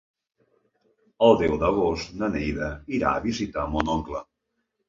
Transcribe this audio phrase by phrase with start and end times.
[1.27, 4.27] El deu d'agost na Neida irà a visitar mon oncle.